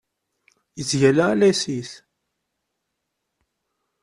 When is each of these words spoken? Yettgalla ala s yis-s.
Yettgalla 0.77 1.23
ala 1.31 1.49
s 1.61 1.63
yis-s. 1.73 1.93